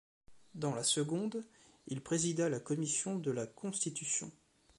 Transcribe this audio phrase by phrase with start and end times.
[0.55, 1.43] Dans la seconde,
[1.85, 4.31] il présida la commission de la Constitution.